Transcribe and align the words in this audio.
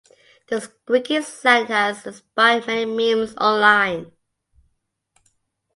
The 0.47 0.59
squeaky 0.61 1.21
sound 1.21 1.67
has 1.67 2.07
inspired 2.07 2.65
many 2.65 2.85
memes 2.85 3.35
online. 3.37 4.11